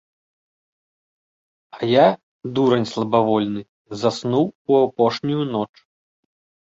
[1.77, 2.07] А я,
[2.59, 3.61] дурань слабавольны,
[4.05, 5.71] заснуў у апошнюю ноч.